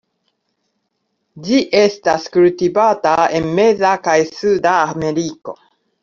Ĝi 1.47 1.59
estas 1.81 2.23
kultivata 2.37 3.11
en 3.39 3.45
meza 3.59 3.91
kaj 4.07 4.15
suda 4.39 4.73
Ameriko. 4.95 5.55